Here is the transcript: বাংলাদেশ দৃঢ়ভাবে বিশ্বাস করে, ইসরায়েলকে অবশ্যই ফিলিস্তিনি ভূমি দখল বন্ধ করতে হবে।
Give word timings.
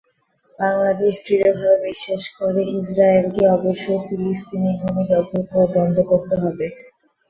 বাংলাদেশ 0.59 1.13
দৃঢ়ভাবে 1.25 1.77
বিশ্বাস 1.87 2.23
করে, 2.37 2.61
ইসরায়েলকে 2.79 3.43
অবশ্যই 3.57 4.01
ফিলিস্তিনি 4.07 4.69
ভূমি 4.79 5.03
দখল 5.11 5.39
বন্ধ 5.75 5.95
করতে 6.11 6.35
হবে। 6.43 6.65